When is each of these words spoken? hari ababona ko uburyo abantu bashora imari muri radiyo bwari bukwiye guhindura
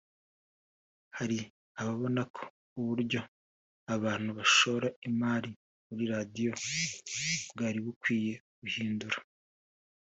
hari 1.17 1.39
ababona 1.81 2.21
ko 2.35 2.43
uburyo 2.79 3.19
abantu 3.95 4.29
bashora 4.37 4.87
imari 5.07 5.49
muri 5.87 6.03
radiyo 6.13 6.51
bwari 7.51 7.79
bukwiye 7.85 8.33
guhindura 8.59 9.17